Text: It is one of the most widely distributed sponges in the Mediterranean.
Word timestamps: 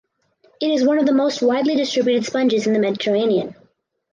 It 0.59 0.71
is 0.71 0.83
one 0.83 0.97
of 0.97 1.05
the 1.05 1.13
most 1.13 1.43
widely 1.43 1.75
distributed 1.75 2.25
sponges 2.25 2.65
in 2.65 2.73
the 2.73 2.79
Mediterranean. 2.79 3.53